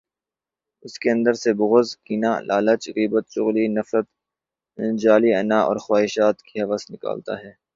اس 0.85 0.93
کے 0.99 1.09
اندر 1.11 1.33
سے 1.33 1.49
بغض، 1.53 1.87
کینہ، 1.97 2.31
لالچ، 2.47 2.83
غیبت، 2.89 3.25
چغلی، 3.29 3.65
نفرت، 3.67 4.07
جعلی 4.97 5.31
انااور 5.33 5.77
خواہشات 5.77 6.37
کی 6.41 6.61
ہوس 6.61 6.83
نکالتا 6.91 7.33
ہے۔ 7.43 7.51